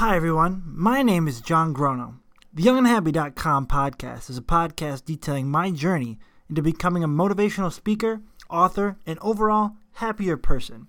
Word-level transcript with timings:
Hi, 0.00 0.14
everyone. 0.14 0.62
My 0.66 1.02
name 1.02 1.26
is 1.26 1.40
John 1.40 1.72
Grono. 1.72 2.18
The 2.52 2.64
YoungandHappy.com 2.64 3.66
podcast 3.66 4.28
is 4.28 4.36
a 4.36 4.42
podcast 4.42 5.06
detailing 5.06 5.48
my 5.48 5.70
journey 5.70 6.18
into 6.50 6.60
becoming 6.60 7.02
a 7.02 7.08
motivational 7.08 7.72
speaker, 7.72 8.20
author, 8.50 8.98
and 9.06 9.18
overall 9.20 9.70
happier 9.94 10.36
person. 10.36 10.88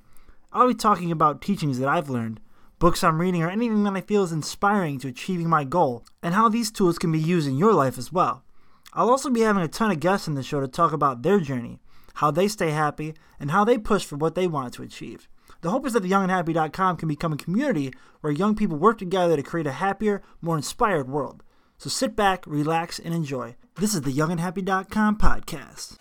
I'll 0.52 0.68
be 0.68 0.76
talking 0.76 1.10
about 1.10 1.42
teachings 1.42 1.80
that 1.80 1.88
I've 1.88 2.10
learned, 2.10 2.42
books 2.80 3.02
I'm 3.02 3.22
reading, 3.22 3.42
or 3.44 3.50
anything 3.50 3.86
that 3.86 3.96
I 3.96 4.02
feel 4.02 4.26
is 4.26 4.34
inspiring 4.34 5.00
to 5.00 5.08
achieving 5.08 5.48
my 5.48 5.64
goal, 5.64 6.04
and 6.22 6.34
how 6.34 6.50
these 6.50 6.70
tools 6.70 7.00
can 7.00 7.14
be 7.14 7.18
used 7.18 7.48
in 7.48 7.56
your 7.56 7.72
life 7.72 7.98
as 7.98 8.12
well. 8.12 8.44
I'll 8.92 9.10
also 9.10 9.30
be 9.30 9.40
having 9.40 9.64
a 9.64 9.70
ton 9.70 9.90
of 9.90 10.02
guests 10.02 10.28
on 10.28 10.34
the 10.34 10.44
show 10.44 10.60
to 10.60 10.68
talk 10.68 10.92
about 10.92 11.22
their 11.22 11.40
journey, 11.40 11.80
how 12.16 12.30
they 12.30 12.50
stay 12.50 12.72
happy, 12.72 13.14
and 13.40 13.52
how 13.52 13.64
they 13.64 13.78
push 13.78 14.04
for 14.04 14.18
what 14.18 14.36
they 14.36 14.48
want 14.48 14.74
to 14.74 14.84
achieve. 14.84 15.30
The 15.62 15.72
hope 15.72 15.88
is 15.88 15.94
that 15.94 16.02
the 16.02 16.12
YoungandHappy.com 16.12 16.98
can 16.98 17.08
become 17.08 17.34
a 17.34 17.38
community 17.38 17.92
where 18.22 18.32
young 18.32 18.56
people 18.56 18.78
work 18.78 18.98
together 19.00 19.36
to 19.36 19.44
create 19.44 19.66
a 19.66 19.72
happier, 19.72 20.22
more 20.42 20.56
inspired 20.56 21.10
world. 21.10 21.44
So 21.80 21.90
sit 21.90 22.16
back, 22.16 22.46
relax, 22.46 23.00
and 23.00 23.14
enjoy. 23.14 23.56
This 23.76 23.96
is 23.96 24.02
the 24.02 24.14
YoungandHappy.com 24.14 25.18
podcast. 25.18 25.98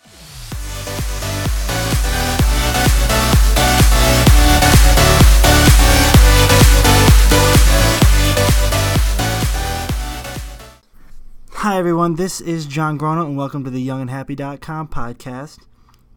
Hi, 11.51 11.77
everyone. 11.77 12.15
This 12.15 12.39
is 12.39 12.67
John 12.67 12.99
Grono, 12.99 13.25
and 13.25 13.35
welcome 13.35 13.63
to 13.63 13.71
the 13.71 13.87
YoungandHappy.com 13.87 14.89
podcast. 14.89 15.66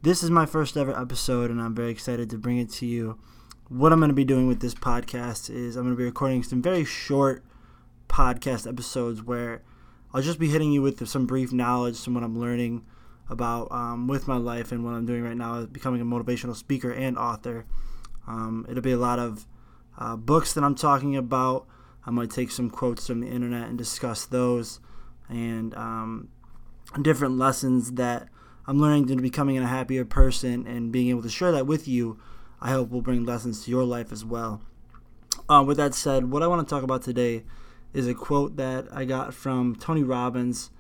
This 0.03 0.23
is 0.23 0.31
my 0.31 0.47
first 0.47 0.79
ever 0.79 0.99
episode, 0.99 1.51
and 1.51 1.61
I'm 1.61 1.75
very 1.75 1.91
excited 1.91 2.31
to 2.31 2.39
bring 2.39 2.57
it 2.57 2.71
to 2.71 2.87
you. 2.87 3.19
What 3.69 3.93
I'm 3.93 3.99
going 3.99 4.09
to 4.09 4.15
be 4.15 4.25
doing 4.25 4.49
with 4.49 4.61
this 4.61 4.75
podcast 4.75 5.55
is 5.55 5.77
I'm 5.77 5.83
going 5.83 5.95
to 5.95 5.99
be 5.99 6.07
recording 6.07 6.43
some 6.43 6.63
very 6.63 6.87
short 6.87 7.45
podcast 8.09 8.67
episodes 8.67 9.23
where 9.23 9.61
I'll 10.15 10.23
just 10.23 10.39
be 10.39 10.49
hitting 10.49 10.73
you 10.73 10.81
with 10.81 11.07
some 11.07 11.27
brief 11.27 11.53
knowledge, 11.53 11.97
some 11.97 12.15
what 12.15 12.25
I'm 12.25 12.41
learning 12.41 12.87
about 13.29 13.71
um, 13.71 14.09
with 14.09 14.27
my 14.27 14.39
life 14.39 14.73
and 14.73 14.87
what 14.87 14.93
I'm 14.93 15.05
doing 15.05 15.23
right 15.23 15.37
now 15.37 15.57
is 15.57 15.67
becoming 15.67 16.01
a 16.01 16.07
motivational 16.07 16.57
speaker 16.57 16.91
and 16.91 17.19
author. 17.19 17.67
Um, 18.27 18.65
it'll 18.71 18.83
be 18.83 18.93
a 18.93 18.97
lot 18.97 19.19
of 19.19 19.47
uh, 19.99 20.17
books 20.17 20.55
that 20.55 20.65
I'm 20.65 20.77
talking 20.77 21.15
about. 21.15 21.67
I 22.07 22.11
might 22.11 22.31
take 22.31 22.53
some 22.53 22.71
quotes 22.71 23.07
from 23.07 23.21
the 23.21 23.29
internet 23.29 23.69
and 23.69 23.77
discuss 23.77 24.25
those 24.25 24.81
and 25.29 25.75
um, 25.75 26.31
different 27.03 27.37
lessons 27.37 27.93
that 27.93 28.31
I'm 28.67 28.81
learning 28.81 29.07
to 29.09 29.17
becoming 29.17 29.59
a 29.59 29.67
happier 29.67 30.05
person 30.05 30.67
and 30.67 30.93
being 30.93 31.09
able 31.09 31.23
to 31.23 31.29
share 31.29 31.53
that 31.53 31.67
with 31.67 31.89
you. 31.89 32.19
I 32.61 32.71
hope 32.71 32.91
will 32.91 33.03
bring 33.03 33.25
lessons 33.25 33.65
to 33.65 33.71
your 33.71 33.85
life 33.85 34.13
as 34.13 34.25
well. 34.25 34.61
Uh, 35.49 35.65
with 35.67 35.79
that 35.79 35.95
said, 35.95 36.31
what 36.31 36.43
I 36.43 36.47
want 36.47 36.67
to 36.67 36.73
talk 36.73 36.83
about 36.83 37.03
today 37.03 37.45
is 37.93 38.07
a 38.07 38.15
quote 38.15 38.57
that 38.57 38.87
I 38.93 39.05
got 39.05 39.35
from 39.35 39.75
Tony 39.77 40.03
Robbins. 40.03 40.71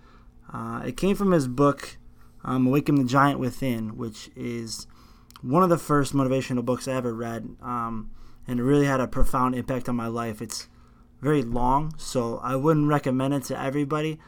Uh, 0.52 0.82
it 0.84 0.96
came 0.96 1.16
from 1.16 1.32
his 1.32 1.48
book, 1.48 1.96
um, 2.44 2.66
Awaken 2.66 2.96
the 2.96 3.04
Giant 3.04 3.40
Within, 3.40 3.96
which 3.96 4.30
is 4.36 4.86
one 5.42 5.62
of 5.62 5.70
the 5.70 5.78
first 5.78 6.12
motivational 6.12 6.64
books 6.64 6.86
I 6.86 6.92
ever 6.92 7.14
read, 7.14 7.56
um, 7.62 8.10
and 8.46 8.60
it 8.60 8.62
really 8.62 8.86
had 8.86 9.00
a 9.00 9.08
profound 9.08 9.54
impact 9.54 9.88
on 9.88 9.96
my 9.96 10.06
life. 10.06 10.42
It's 10.42 10.68
very 11.20 11.42
long, 11.42 11.94
so 11.96 12.38
I 12.42 12.56
wouldn't 12.56 12.88
recommend 12.88 13.34
it 13.34 13.44
to 13.44 13.60
everybody. 13.60 14.18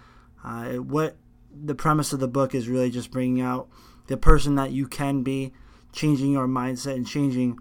Uh, 0.44 0.74
what 0.74 1.16
the 1.54 1.74
premise 1.74 2.12
of 2.12 2.20
the 2.20 2.28
book 2.28 2.54
is 2.54 2.68
really 2.68 2.90
just 2.90 3.10
bringing 3.10 3.40
out 3.40 3.68
the 4.06 4.16
person 4.16 4.54
that 4.56 4.72
you 4.72 4.86
can 4.86 5.22
be, 5.22 5.52
changing 5.92 6.32
your 6.32 6.48
mindset, 6.48 6.94
and 6.94 7.06
changing 7.06 7.58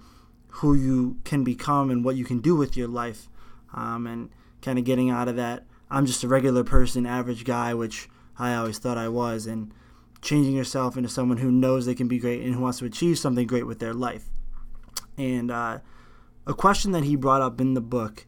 who 0.56 0.74
you 0.74 1.18
can 1.24 1.44
become 1.44 1.90
and 1.90 2.04
what 2.04 2.16
you 2.16 2.26
can 2.26 2.40
do 2.40 2.56
with 2.56 2.76
your 2.76 2.88
life, 2.88 3.30
um, 3.74 4.08
and 4.08 4.30
kind 4.62 4.78
of 4.80 4.86
getting 4.86 5.10
out 5.10 5.28
of 5.28 5.36
that. 5.36 5.66
I'm 5.90 6.06
just 6.06 6.24
a 6.24 6.28
regular 6.28 6.64
person, 6.64 7.06
average 7.06 7.44
guy, 7.44 7.74
which 7.74 8.10
I 8.40 8.56
always 8.56 8.80
thought 8.80 8.98
I 8.98 9.10
was, 9.10 9.46
and 9.46 9.74
changing 10.22 10.56
yourself 10.56 10.96
into 10.96 11.10
someone 11.10 11.38
who 11.38 11.52
knows 11.52 11.86
they 11.86 11.96
can 11.96 12.08
be 12.08 12.20
great 12.20 12.42
and 12.42 12.56
who 12.56 12.62
wants 12.62 12.80
to 12.80 12.86
achieve 12.86 13.18
something 13.18 13.48
great 13.48 13.66
with 13.66 13.80
their 13.80 13.94
life. 13.94 14.26
And 15.18 15.52
uh, 15.52 15.80
a 16.48 16.54
question 16.54 16.92
that 16.92 17.04
he 17.04 17.16
brought 17.16 17.42
up 17.42 17.60
in 17.60 17.74
the 17.74 17.82
book, 17.82 18.26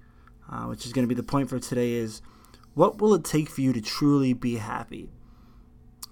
uh, 0.51 0.65
which 0.65 0.85
is 0.85 0.93
going 0.93 1.03
to 1.03 1.09
be 1.09 1.15
the 1.15 1.23
point 1.23 1.49
for 1.49 1.59
today, 1.59 1.93
is 1.93 2.21
what 2.73 2.99
will 2.99 3.13
it 3.13 3.23
take 3.23 3.49
for 3.49 3.61
you 3.61 3.73
to 3.73 3.81
truly 3.81 4.33
be 4.33 4.55
happy? 4.55 5.09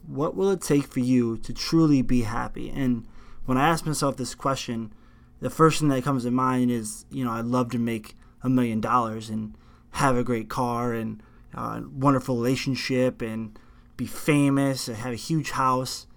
What 0.07 0.35
will 0.35 0.51
it 0.51 0.61
take 0.61 0.87
for 0.87 0.99
you 0.99 1.37
to 1.37 1.53
truly 1.53 2.01
be 2.01 2.21
happy? 2.21 2.69
And 2.69 3.07
when 3.45 3.57
I 3.57 3.67
ask 3.67 3.85
myself 3.85 4.17
this 4.17 4.35
question, 4.35 4.93
the 5.39 5.49
first 5.49 5.79
thing 5.79 5.89
that 5.89 6.03
comes 6.03 6.23
to 6.23 6.31
mind 6.31 6.71
is, 6.71 7.05
you 7.09 7.25
know, 7.25 7.31
I'd 7.31 7.45
love 7.45 7.69
to 7.71 7.79
make 7.79 8.15
a 8.43 8.49
million 8.49 8.81
dollars 8.81 9.29
and 9.29 9.55
have 9.91 10.15
a 10.15 10.23
great 10.23 10.49
car 10.49 10.93
and 10.93 11.21
a 11.53 11.83
wonderful 11.93 12.35
relationship 12.37 13.21
and 13.21 13.57
be 13.97 14.05
famous 14.05 14.87
and 14.87 14.97
have 14.97 15.13
a 15.13 15.17
huge 15.17 15.51
house. 15.51 16.07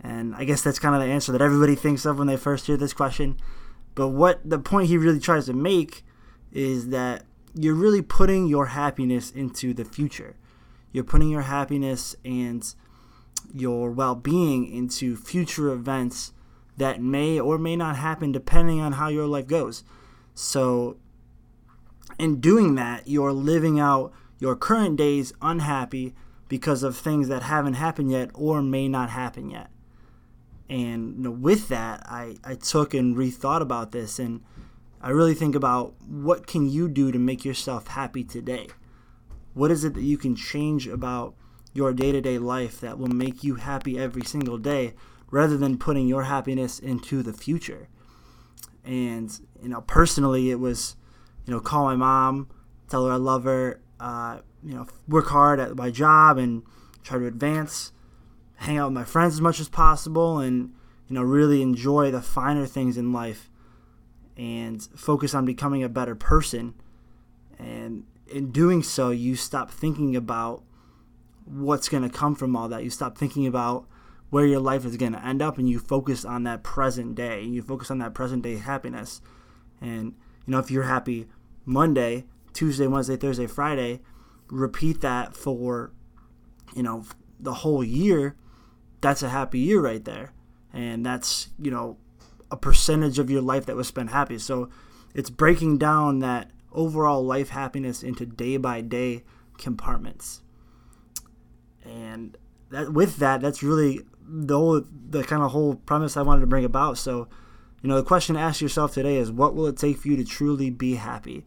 And 0.00 0.34
I 0.34 0.44
guess 0.44 0.62
that's 0.62 0.78
kind 0.78 0.94
of 0.94 1.00
the 1.00 1.08
answer 1.08 1.32
that 1.32 1.42
everybody 1.42 1.74
thinks 1.74 2.04
of 2.06 2.18
when 2.18 2.26
they 2.26 2.36
first 2.36 2.66
hear 2.66 2.76
this 2.76 2.94
question. 2.94 3.38
But 3.94 4.08
what 4.08 4.40
the 4.48 4.58
point 4.58 4.88
he 4.88 4.96
really 4.96 5.20
tries 5.20 5.46
to 5.46 5.52
make 5.52 6.04
is 6.52 6.88
that 6.88 7.24
you're 7.54 7.74
really 7.74 8.02
putting 8.02 8.46
your 8.46 8.66
happiness 8.66 9.30
into 9.30 9.74
the 9.74 9.84
future. 9.84 10.36
You're 10.92 11.04
putting 11.04 11.28
your 11.28 11.42
happiness 11.42 12.16
and 12.24 12.64
your 13.54 13.90
well 13.90 14.14
being 14.14 14.66
into 14.70 15.16
future 15.16 15.68
events 15.72 16.32
that 16.76 17.00
may 17.00 17.38
or 17.38 17.58
may 17.58 17.76
not 17.76 17.96
happen 17.96 18.32
depending 18.32 18.80
on 18.80 18.92
how 18.92 19.08
your 19.08 19.26
life 19.26 19.46
goes. 19.46 19.84
So, 20.34 20.96
in 22.18 22.40
doing 22.40 22.74
that, 22.76 23.06
you're 23.06 23.32
living 23.32 23.78
out 23.78 24.12
your 24.38 24.56
current 24.56 24.96
days 24.96 25.32
unhappy 25.42 26.14
because 26.48 26.82
of 26.82 26.96
things 26.96 27.28
that 27.28 27.42
haven't 27.42 27.74
happened 27.74 28.10
yet 28.10 28.30
or 28.34 28.62
may 28.62 28.88
not 28.88 29.10
happen 29.10 29.50
yet. 29.50 29.70
And 30.68 31.42
with 31.42 31.68
that, 31.68 32.02
I, 32.06 32.36
I 32.44 32.54
took 32.54 32.94
and 32.94 33.16
rethought 33.16 33.60
about 33.60 33.92
this 33.92 34.18
and 34.18 34.40
I 35.02 35.10
really 35.10 35.34
think 35.34 35.54
about 35.54 35.94
what 36.02 36.46
can 36.46 36.68
you 36.68 36.88
do 36.88 37.10
to 37.10 37.18
make 37.18 37.44
yourself 37.44 37.88
happy 37.88 38.22
today? 38.22 38.68
What 39.54 39.70
is 39.70 39.84
it 39.84 39.94
that 39.94 40.02
you 40.02 40.18
can 40.18 40.36
change 40.36 40.86
about 40.86 41.34
your 41.72 41.92
day-to-day 41.92 42.38
life 42.38 42.80
that 42.80 42.98
will 42.98 43.08
make 43.08 43.44
you 43.44 43.56
happy 43.56 43.98
every 43.98 44.22
single 44.22 44.58
day 44.58 44.94
rather 45.30 45.56
than 45.56 45.78
putting 45.78 46.08
your 46.08 46.24
happiness 46.24 46.78
into 46.78 47.22
the 47.22 47.32
future? 47.32 47.88
And 48.84 49.30
you 49.62 49.68
know, 49.68 49.82
personally 49.82 50.50
it 50.50 50.58
was 50.58 50.96
you 51.46 51.54
know, 51.54 51.60
call 51.60 51.84
my 51.84 51.96
mom, 51.96 52.48
tell 52.88 53.06
her 53.06 53.12
I 53.12 53.16
love 53.16 53.44
her, 53.44 53.80
uh, 53.98 54.38
you 54.62 54.74
know, 54.74 54.86
work 55.08 55.28
hard 55.28 55.58
at 55.58 55.74
my 55.76 55.90
job 55.90 56.38
and 56.38 56.62
try 57.02 57.18
to 57.18 57.26
advance, 57.26 57.92
hang 58.56 58.78
out 58.78 58.88
with 58.88 58.94
my 58.94 59.04
friends 59.04 59.34
as 59.34 59.40
much 59.40 59.58
as 59.58 59.68
possible 59.68 60.38
and 60.38 60.72
you 61.08 61.14
know, 61.14 61.22
really 61.22 61.60
enjoy 61.60 62.10
the 62.10 62.22
finer 62.22 62.66
things 62.66 62.96
in 62.96 63.12
life 63.12 63.50
and 64.36 64.82
focus 64.94 65.34
on 65.34 65.44
becoming 65.44 65.82
a 65.82 65.88
better 65.88 66.14
person. 66.14 66.74
And 67.58 68.04
in 68.28 68.52
doing 68.52 68.82
so, 68.82 69.10
you 69.10 69.34
stop 69.34 69.70
thinking 69.70 70.14
about 70.14 70.62
what's 71.50 71.88
going 71.88 72.02
to 72.02 72.08
come 72.08 72.34
from 72.34 72.54
all 72.54 72.68
that. 72.68 72.84
You 72.84 72.90
stop 72.90 73.18
thinking 73.18 73.46
about 73.46 73.86
where 74.30 74.46
your 74.46 74.60
life 74.60 74.84
is 74.84 74.96
going 74.96 75.12
to 75.12 75.24
end 75.24 75.42
up 75.42 75.58
and 75.58 75.68
you 75.68 75.78
focus 75.78 76.24
on 76.24 76.44
that 76.44 76.62
present 76.62 77.16
day. 77.16 77.42
You 77.42 77.62
focus 77.62 77.90
on 77.90 77.98
that 77.98 78.14
present 78.14 78.42
day 78.42 78.56
happiness. 78.56 79.20
And, 79.80 80.14
you 80.46 80.52
know, 80.52 80.58
if 80.58 80.70
you're 80.70 80.84
happy 80.84 81.26
Monday, 81.64 82.26
Tuesday, 82.52 82.86
Wednesday, 82.86 83.16
Thursday, 83.16 83.46
Friday, 83.46 84.00
repeat 84.48 85.00
that 85.00 85.34
for, 85.34 85.92
you 86.74 86.82
know, 86.82 87.04
the 87.38 87.54
whole 87.54 87.82
year. 87.82 88.36
That's 89.00 89.22
a 89.22 89.28
happy 89.28 89.58
year 89.58 89.80
right 89.80 90.04
there. 90.04 90.32
And 90.72 91.04
that's, 91.04 91.48
you 91.58 91.70
know, 91.70 91.96
a 92.50 92.56
percentage 92.56 93.18
of 93.18 93.30
your 93.30 93.42
life 93.42 93.66
that 93.66 93.76
was 93.76 93.88
spent 93.88 94.10
happy. 94.10 94.38
So 94.38 94.68
it's 95.14 95.30
breaking 95.30 95.78
down 95.78 96.20
that 96.20 96.50
overall 96.72 97.24
life 97.24 97.48
happiness 97.48 98.02
into 98.02 98.26
day 98.26 98.56
by 98.56 98.80
day 98.80 99.24
compartments. 99.58 100.42
And 101.84 102.36
that 102.70 102.92
with 102.92 103.16
that, 103.16 103.40
that's 103.40 103.62
really 103.62 104.00
the 104.22 104.56
whole, 104.56 104.82
the 105.08 105.24
kind 105.24 105.42
of 105.42 105.50
whole 105.50 105.74
premise 105.74 106.16
I 106.16 106.22
wanted 106.22 106.42
to 106.42 106.46
bring 106.46 106.64
about. 106.64 106.98
So, 106.98 107.28
you 107.82 107.88
know, 107.88 107.96
the 107.96 108.04
question 108.04 108.34
to 108.34 108.40
ask 108.40 108.60
yourself 108.60 108.94
today 108.94 109.16
is 109.16 109.32
what 109.32 109.54
will 109.54 109.66
it 109.66 109.76
take 109.76 109.98
for 109.98 110.08
you 110.08 110.16
to 110.16 110.24
truly 110.24 110.70
be 110.70 110.94
happy? 110.94 111.44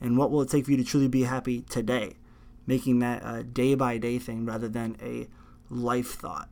And 0.00 0.18
what 0.18 0.30
will 0.30 0.42
it 0.42 0.50
take 0.50 0.64
for 0.64 0.72
you 0.72 0.76
to 0.76 0.84
truly 0.84 1.08
be 1.08 1.22
happy 1.22 1.62
today? 1.62 2.14
Making 2.66 3.00
that 3.00 3.22
a 3.24 3.42
day 3.42 3.74
by 3.74 3.98
day 3.98 4.18
thing 4.18 4.46
rather 4.46 4.68
than 4.68 4.96
a 5.02 5.28
life 5.68 6.14
thought. 6.14 6.48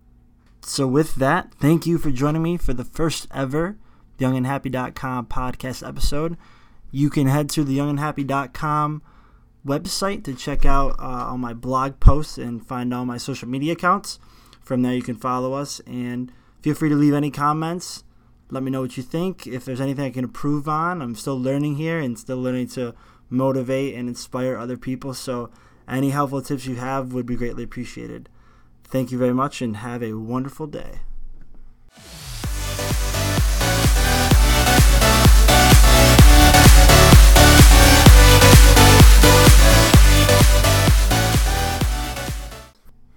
So, 0.62 0.86
with 0.86 1.14
that, 1.16 1.54
thank 1.54 1.86
you 1.86 1.98
for 1.98 2.10
joining 2.10 2.42
me 2.42 2.56
for 2.56 2.74
the 2.74 2.84
first 2.84 3.26
ever 3.32 3.76
YoungandHappy.com 4.20 5.26
podcast 5.26 5.86
episode. 5.86 6.36
You 6.90 7.10
can 7.10 7.26
head 7.26 7.48
to 7.50 7.64
the 7.64 7.78
YoungandHappy.com 7.78 9.02
website 9.66 10.24
to 10.24 10.34
check 10.34 10.64
out 10.64 10.98
uh, 10.98 11.26
all 11.28 11.38
my 11.38 11.52
blog 11.52 12.00
posts 12.00 12.38
and 12.38 12.66
find 12.66 12.92
all 12.92 13.04
my 13.04 13.18
social 13.18 13.48
media 13.48 13.72
accounts. 13.72 14.18
From 14.62 14.82
there, 14.82 14.94
you 14.94 15.02
can 15.02 15.16
follow 15.16 15.52
us 15.52 15.80
and 15.86 16.32
feel 16.62 16.74
free 16.74 16.88
to 16.88 16.94
leave 16.94 17.14
any 17.14 17.30
comments. 17.30 18.04
Let 18.50 18.62
me 18.62 18.70
know 18.70 18.82
what 18.82 18.96
you 18.96 19.02
think. 19.02 19.46
If 19.46 19.64
there's 19.64 19.80
anything 19.80 20.04
I 20.04 20.10
can 20.10 20.24
improve 20.24 20.68
on, 20.68 21.02
I'm 21.02 21.14
still 21.14 21.40
learning 21.40 21.76
here 21.76 21.98
and 21.98 22.18
still 22.18 22.40
learning 22.40 22.68
to 22.68 22.94
motivate 23.28 23.94
and 23.94 24.08
inspire 24.08 24.56
other 24.56 24.76
people. 24.76 25.14
So, 25.14 25.50
any 25.88 26.10
helpful 26.10 26.42
tips 26.42 26.66
you 26.66 26.76
have 26.76 27.12
would 27.12 27.26
be 27.26 27.36
greatly 27.36 27.64
appreciated. 27.64 28.28
Thank 28.84 29.12
you 29.12 29.18
very 29.18 29.34
much 29.34 29.62
and 29.62 29.76
have 29.78 30.02
a 30.02 30.14
wonderful 30.14 30.66
day. 30.66 31.00